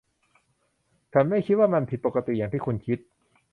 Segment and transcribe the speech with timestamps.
[1.13, 2.97] ฉันไม่คิดว่ามันผิดปกติอย่างที่คุณคิด